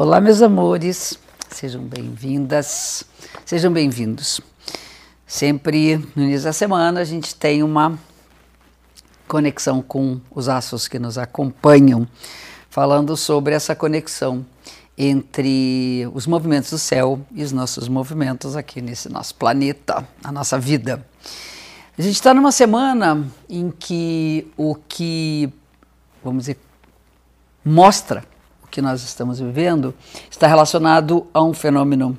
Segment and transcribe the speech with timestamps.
[0.00, 1.18] Olá, meus amores,
[1.50, 3.02] sejam bem-vindas,
[3.44, 4.40] sejam bem-vindos.
[5.26, 7.98] Sempre no início da semana a gente tem uma
[9.26, 12.06] conexão com os astros que nos acompanham,
[12.70, 14.46] falando sobre essa conexão
[14.96, 20.60] entre os movimentos do céu e os nossos movimentos aqui nesse nosso planeta, a nossa
[20.60, 21.04] vida.
[21.98, 25.52] A gente está numa semana em que o que,
[26.22, 26.58] vamos dizer,
[27.64, 28.22] mostra
[28.70, 29.94] que nós estamos vivendo
[30.30, 32.16] está relacionado a um fenômeno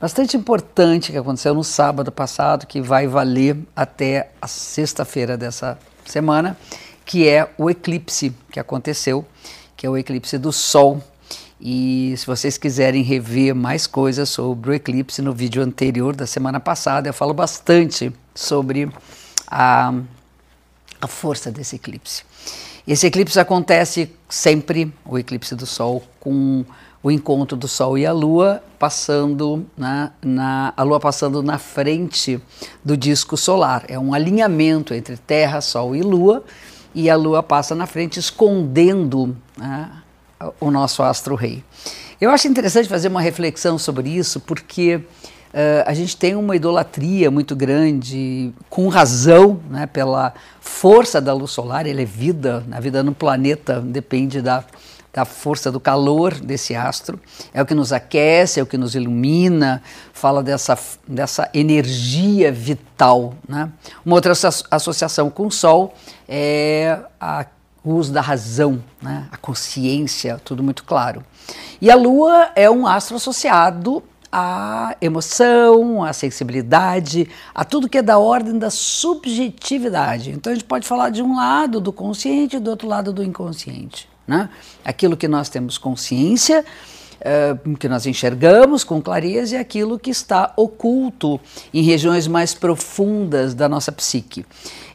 [0.00, 6.56] bastante importante que aconteceu no sábado passado, que vai valer até a sexta-feira dessa semana,
[7.04, 9.24] que é o eclipse que aconteceu,
[9.76, 11.02] que é o eclipse do Sol.
[11.58, 16.60] E se vocês quiserem rever mais coisas sobre o eclipse, no vídeo anterior da semana
[16.60, 18.90] passada, eu falo bastante sobre
[19.46, 19.94] a,
[21.00, 22.24] a força desse eclipse.
[22.86, 26.64] Esse eclipse acontece sempre, o eclipse do Sol, com
[27.02, 32.40] o encontro do Sol e a Lua passando na, na, a Lua passando na frente
[32.84, 33.84] do disco solar.
[33.88, 36.44] É um alinhamento entre Terra, Sol e Lua,
[36.94, 39.90] e a Lua passa na frente escondendo né,
[40.60, 41.64] o nosso astro-rei.
[42.20, 45.00] Eu acho interessante fazer uma reflexão sobre isso, porque
[45.56, 51.50] Uh, a gente tem uma idolatria muito grande, com razão, né, pela força da luz
[51.52, 54.62] solar, ele é vida, a vida no planeta depende da,
[55.14, 57.18] da força do calor desse astro,
[57.54, 59.82] é o que nos aquece, é o que nos ilumina,
[60.12, 63.32] fala dessa, dessa energia vital.
[63.48, 63.70] Né?
[64.04, 64.34] Uma outra
[64.70, 65.94] associação com o Sol
[66.28, 67.46] é a
[67.82, 69.26] uso da razão, né?
[69.32, 71.24] a consciência, tudo muito claro.
[71.80, 74.02] E a Lua é um astro associado
[74.38, 80.30] a emoção, a sensibilidade, a tudo que é da ordem da subjetividade.
[80.30, 83.24] Então a gente pode falar de um lado do consciente e do outro lado do
[83.24, 84.06] inconsciente.
[84.28, 84.50] Né?
[84.84, 86.62] Aquilo que nós temos consciência,
[87.18, 91.40] uh, que nós enxergamos com clareza, e aquilo que está oculto
[91.72, 94.44] em regiões mais profundas da nossa psique.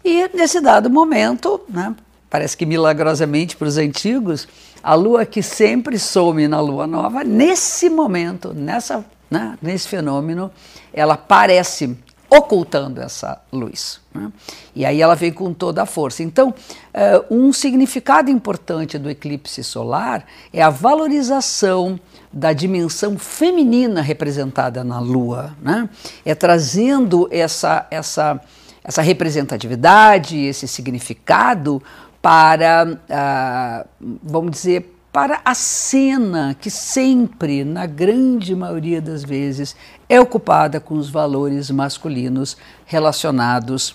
[0.06, 1.96] E nesse dado momento, né,
[2.30, 4.48] parece que milagrosamente para os antigos,
[4.84, 10.52] a lua que sempre some na lua nova, nesse momento, nessa né, nesse fenômeno,
[10.94, 11.98] ela parece
[12.30, 14.00] ocultando essa luz.
[14.14, 14.32] Né?
[14.74, 16.24] E aí ela vem com toda a força.
[16.24, 22.00] Então, uh, um significado importante do eclipse solar é a valorização
[22.32, 25.54] da dimensão feminina representada na Lua.
[25.62, 25.90] Né?
[26.26, 28.40] É trazendo essa, essa,
[28.82, 31.84] essa representatividade, esse significado
[32.22, 39.76] para, uh, vamos dizer, para a cena que sempre, na grande maioria das vezes,
[40.08, 42.56] é ocupada com os valores masculinos
[42.86, 43.94] relacionados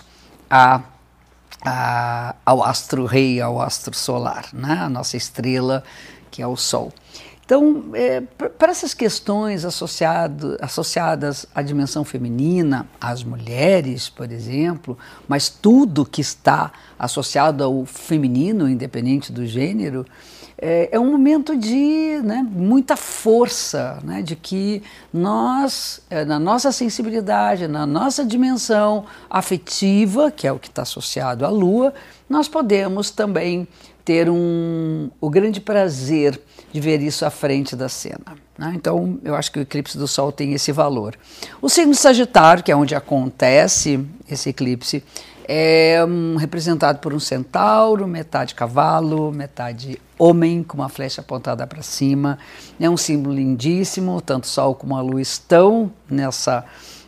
[0.49, 0.81] a,
[1.65, 4.77] a, ao astro-rei, ao astro solar, né?
[4.79, 5.83] a nossa estrela,
[6.29, 6.93] que é o Sol.
[7.43, 14.97] Então, é, para essas questões associado, associadas à dimensão feminina, às mulheres, por exemplo,
[15.29, 20.05] mas tudo que está associado ao feminino, independente do gênero,
[20.59, 24.81] é, é um momento de né, muita força, né, de que
[25.13, 31.45] nós, é, na nossa sensibilidade, na nossa dimensão afetiva, que é o que está associado
[31.45, 31.93] à Lua,
[32.27, 33.67] nós podemos também
[34.03, 36.39] ter um, o grande prazer
[36.71, 38.37] de ver isso à frente da cena.
[38.57, 38.73] Né?
[38.75, 41.15] Então, eu acho que o eclipse do Sol tem esse valor.
[41.61, 45.03] O signo Sagitário, que é onde acontece esse eclipse,
[45.47, 51.81] é um, representado por um centauro, metade cavalo, metade homem, com uma flecha apontada para
[51.81, 52.37] cima.
[52.79, 56.65] É um símbolo lindíssimo, tanto o Sol como a Lua estão nessa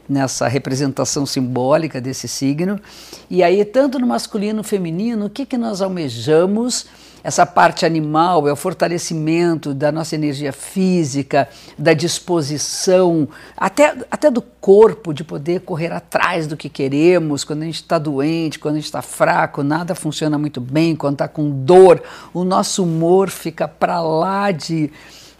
[0.07, 2.81] nessa representação simbólica desse signo.
[3.29, 6.87] E aí, tanto no masculino no feminino, o que, que nós almejamos?
[7.23, 11.47] Essa parte animal, é o fortalecimento da nossa energia física,
[11.77, 17.43] da disposição, até, até do corpo, de poder correr atrás do que queremos.
[17.43, 21.15] Quando a gente está doente, quando a gente está fraco, nada funciona muito bem, quando
[21.15, 22.01] está com dor,
[22.33, 24.91] o nosso humor fica para lá de.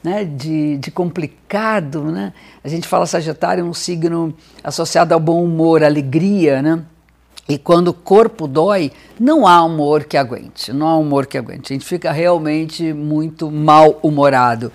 [0.02, 2.32] Né, de, de, complicado, né?
[2.64, 4.34] A gente fala Sagitário é um signo
[4.64, 6.82] associado ao bom humor, alegria, né?
[7.50, 11.74] E quando o corpo dói, não há humor que aguente, não há humor que aguente.
[11.74, 14.72] A gente fica realmente muito mal-humorado.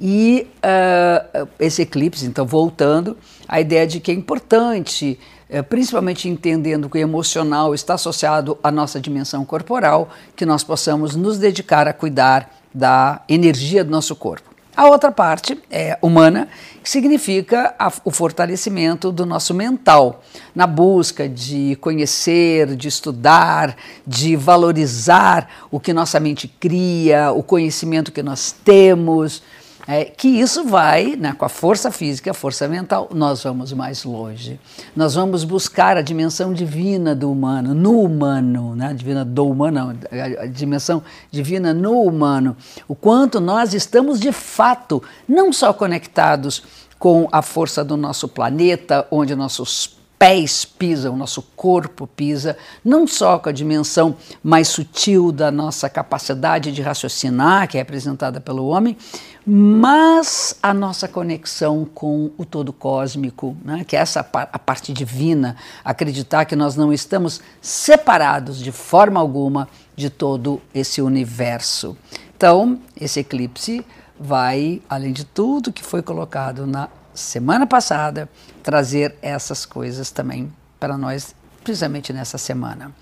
[0.00, 3.16] E uh, esse eclipse, então, voltando,
[3.48, 5.18] a ideia de que é importante,
[5.50, 11.16] uh, principalmente entendendo que o emocional está associado à nossa dimensão corporal, que nós possamos
[11.16, 14.51] nos dedicar a cuidar da energia do nosso corpo.
[14.74, 16.48] A outra parte é humana,
[16.82, 20.22] que significa a, o fortalecimento do nosso mental,
[20.54, 23.76] na busca de conhecer, de estudar,
[24.06, 29.42] de valorizar o que nossa mente cria, o conhecimento que nós temos,
[29.86, 34.04] é que isso vai, né, com a força física, a força mental, nós vamos mais
[34.04, 34.60] longe.
[34.94, 40.42] Nós vamos buscar a dimensão divina do humano, no humano, né, divina do humano, a,
[40.42, 42.56] a dimensão divina no humano.
[42.86, 46.62] O quanto nós estamos de fato não só conectados
[46.98, 53.40] com a força do nosso planeta, onde nossos pés pisam, nosso corpo pisa, não só
[53.40, 58.96] com a dimensão mais sutil da nossa capacidade de raciocinar, que é representada pelo homem,
[59.44, 65.56] mas a nossa conexão com o todo cósmico, né, que é essa a parte divina,
[65.84, 71.96] acreditar que nós não estamos separados de forma alguma de todo esse universo.
[72.36, 73.84] Então, esse eclipse
[74.20, 78.28] vai, além de tudo que foi colocado na semana passada,
[78.62, 82.92] trazer essas coisas também para nós, precisamente nessa semana.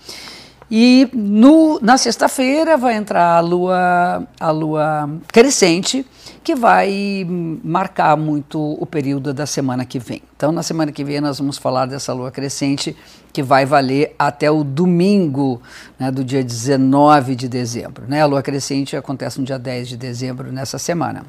[0.73, 6.05] E no, na sexta-feira vai entrar a lua, a lua crescente,
[6.41, 7.27] que vai
[7.61, 10.21] marcar muito o período da semana que vem.
[10.33, 12.95] Então, na semana que vem, nós vamos falar dessa lua crescente,
[13.33, 15.61] que vai valer até o domingo
[15.99, 18.05] né, do dia 19 de dezembro.
[18.07, 18.21] Né?
[18.21, 21.25] A lua crescente acontece no dia 10 de dezembro, nessa semana.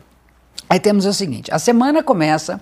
[0.69, 2.61] Aí temos o seguinte: a semana começa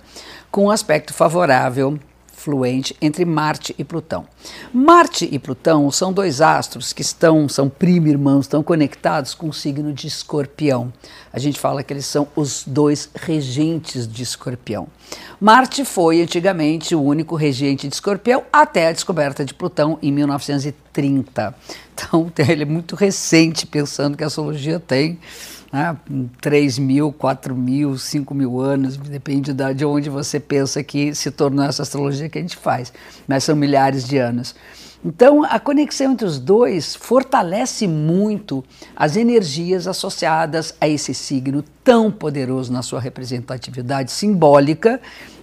[0.51, 1.99] com um aspecto favorável,
[2.41, 4.27] fluente, entre Marte e Plutão.
[4.73, 9.53] Marte e Plutão são dois astros que estão, são primo irmãos, estão conectados com o
[9.53, 10.91] signo de Escorpião.
[11.33, 14.89] A gente fala que eles são os dois regentes de Escorpião.
[15.39, 21.55] Marte foi antigamente o único regente de Escorpião até a descoberta de Plutão em 1930.
[21.93, 25.19] Então, ele é muito recente, pensando que a astrologia tem
[25.73, 25.97] né,
[26.41, 31.65] 3 mil, 4 mil, 5 mil anos, depende de onde você pensa que se tornou
[31.65, 32.93] essa astrologia que a gente faz,
[33.27, 34.55] mas são milhares de anos.
[35.03, 38.63] Então, a conexão entre os dois fortalece muito
[38.95, 45.01] as energias associadas a esse signo tão poderoso na sua representatividade simbólica,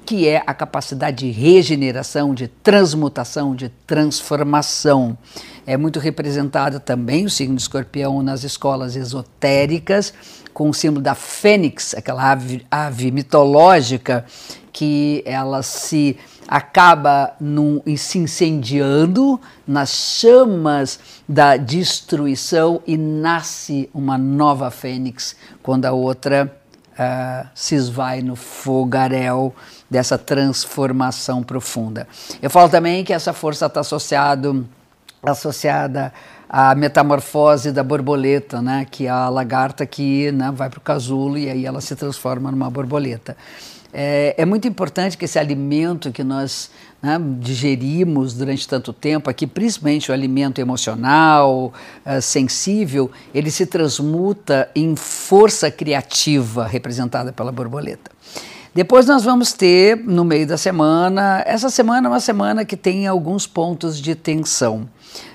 [0.08, 5.18] que é a capacidade de regeneração, de transmutação, de transformação.
[5.66, 10.14] É muito representado também o signo de escorpião nas escolas esotéricas,
[10.54, 14.24] com o símbolo da fênix, aquela ave, ave mitológica
[14.72, 16.16] que ela se
[16.48, 19.38] acaba num, se incendiando
[19.68, 26.58] nas chamas da destruição e nasce uma nova fênix quando a outra
[26.98, 29.54] uh, se esvai no fogaréu
[29.90, 32.08] dessa transformação profunda.
[32.42, 34.68] Eu falo também que essa força está associado,
[35.24, 36.14] associada
[36.50, 41.38] à metamorfose da borboleta, né, que é a lagarta que né, vai para o casulo
[41.38, 43.36] e aí ela se transforma numa borboleta.
[43.94, 46.70] É, é, muito importante que esse alimento que nós
[47.02, 51.74] né, digerimos durante tanto tempo, aqui principalmente o alimento emocional,
[52.06, 58.12] uh, sensível, ele se transmuta em força criativa representada pela borboleta.
[58.74, 63.08] Depois nós vamos ter, no meio da semana, essa semana é uma semana que tem
[63.08, 64.88] alguns pontos de tensão.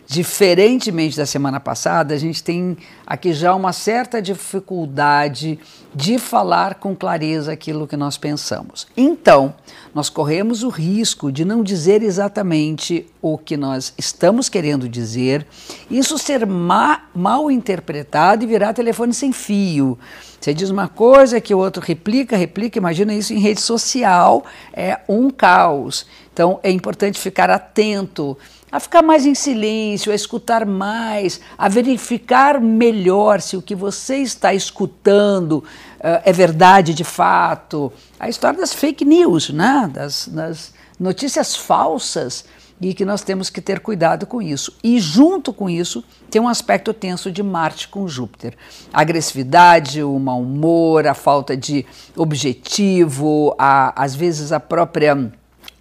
[0.07, 2.77] Diferentemente da semana passada, a gente tem
[3.07, 5.59] aqui já uma certa dificuldade
[5.95, 8.87] de falar com clareza aquilo que nós pensamos.
[8.97, 9.55] Então,
[9.95, 15.47] nós corremos o risco de não dizer exatamente o que nós estamos querendo dizer,
[15.91, 19.99] isso ser ma mal interpretado e virar telefone sem fio.
[20.41, 24.99] Você diz uma coisa que o outro replica, replica, imagina isso em rede social, é
[25.09, 26.05] um caos.
[26.33, 28.37] Então, é importante ficar atento
[28.73, 34.17] a ficar mais em silêncio, a escutar mais, a verificar melhor se o que você
[34.17, 37.93] está escutando uh, é verdade de fato.
[38.19, 39.91] A história das fake news, né?
[39.93, 42.47] das, das notícias falsas
[42.81, 44.75] e que nós temos que ter cuidado com isso.
[44.83, 48.57] E junto com isso, tem um aspecto tenso de Marte com Júpiter.
[48.93, 51.87] A agressividade, o mau humor, a falta de
[52.17, 55.31] objetivo, a, às vezes a própria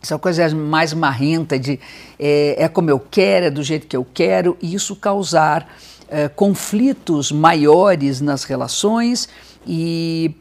[0.02, 1.80] essa coisa mais marrenta de
[2.20, 5.72] é, é, como eu quero, é do jeito que eu quero, e isso causar
[6.10, 9.30] é, conflitos maiores nas relações
[9.66, 10.34] e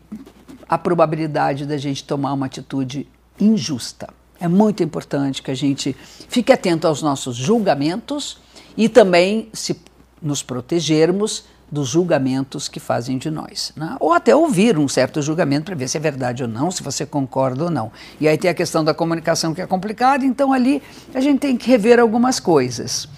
[0.69, 3.07] a probabilidade da gente tomar uma atitude
[3.39, 4.09] injusta.
[4.41, 5.95] É muito importante que a gente
[6.29, 8.39] fique atento aos nossos julgamentos
[8.77, 9.79] e também se
[10.23, 13.73] nos protegermos dos julgamentos que fazem de nós.
[13.77, 13.97] Né?
[14.01, 17.07] Ou até ouvir um certo julgamento para ver se é verdade ou não, se você
[17.07, 17.93] concorda ou não.
[18.21, 20.83] E aí tem a questão da comunicação que é complicada, então ali
[21.15, 23.09] a gente tem que rever algumas coisas.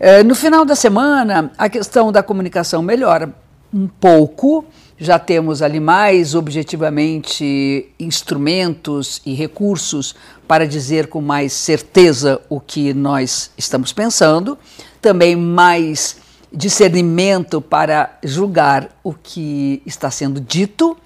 [0.00, 3.34] É, no final da semana, a questão da comunicação melhora
[3.72, 4.64] um pouco,
[4.96, 10.14] já temos ali mais objetivamente instrumentos e recursos
[10.46, 14.56] para dizer com mais certeza o que nós estamos pensando,
[15.00, 16.16] também mais
[16.54, 20.96] discernimento para julgar o que está sendo dito.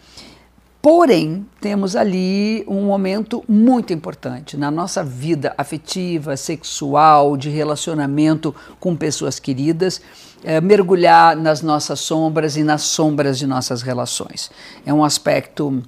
[0.81, 8.95] Porém, temos ali um momento muito importante na nossa vida afetiva, sexual, de relacionamento com
[8.95, 10.01] pessoas queridas,
[10.45, 14.51] é, mergulhar nas nossas sombras e nas sombras de nossas relações.
[14.87, 15.83] É um aspecto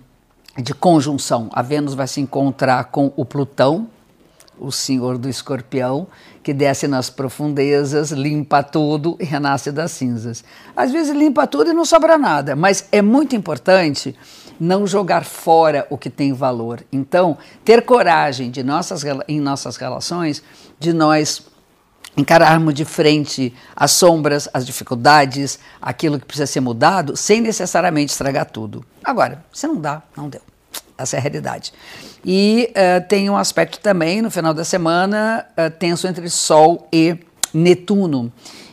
[0.58, 1.48] de conjunção.
[1.52, 3.88] A Vênus vai se encontrar com o Plutão,
[4.60, 6.06] o senhor do escorpião,
[6.42, 10.44] que desce nas profundezas, limpa tudo e renasce das cinzas.
[10.76, 14.14] Às vezes limpa tudo e não sobra nada, mas é muito importante
[14.60, 16.84] não jogar fora o que tem valor.
[16.92, 20.42] Então, ter coragem de nossas, em nossas relações,
[20.78, 21.42] de nós
[22.16, 28.46] encararmos de frente as sombras, as dificuldades, aquilo que precisa ser mudado, sem necessariamente estragar
[28.46, 28.84] tudo.
[29.02, 30.42] Agora, se não dá, não deu.
[31.02, 31.72] Essa é a realidade.
[32.24, 37.16] E uh, tem um aspecto também, no final da semana, uh, tenso entre Sol e
[37.52, 38.32] Netuno.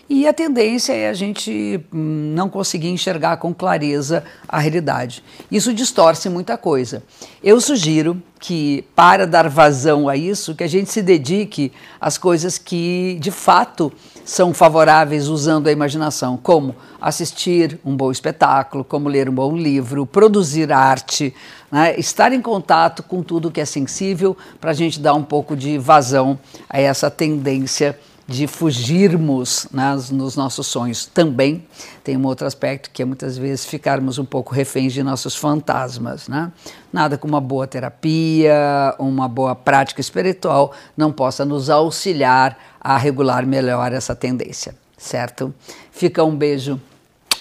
[0.10, 5.22] E a tendência é a gente hum, não conseguir enxergar com clareza a realidade.
[5.52, 7.04] Isso distorce muita coisa.
[7.44, 12.58] Eu sugiro que, para dar vazão a isso, que a gente se dedique às coisas
[12.58, 13.92] que, de fato,
[14.28, 20.06] são favoráveis usando a imaginação, como assistir um bom espetáculo, como ler um bom livro,
[20.06, 21.34] produzir arte,
[21.72, 21.98] né?
[21.98, 25.78] estar em contato com tudo que é sensível, para a gente dar um pouco de
[25.78, 26.38] vazão
[26.70, 31.06] a essa tendência de fugirmos nas, nos nossos sonhos.
[31.06, 31.66] Também
[32.04, 36.28] tem um outro aspecto que é muitas vezes ficarmos um pouco reféns de nossos fantasmas.
[36.28, 36.52] Né?
[36.92, 43.46] Nada como uma boa terapia, uma boa prática espiritual não possa nos auxiliar a regular
[43.46, 45.54] melhor essa tendência, certo?
[45.92, 46.80] Fica um beijo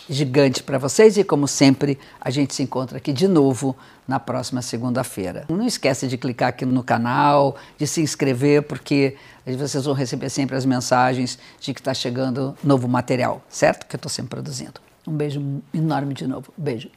[0.09, 4.63] gigante para vocês e como sempre a gente se encontra aqui de novo na próxima
[4.63, 5.45] segunda-feira.
[5.49, 9.17] Não esquece de clicar aqui no canal, de se inscrever porque
[9.59, 13.87] vocês vão receber sempre as mensagens de que está chegando novo material, certo?
[13.87, 14.81] Que eu estou sempre produzindo.
[15.07, 15.41] Um beijo
[15.73, 16.53] enorme de novo.
[16.57, 16.91] Beijo.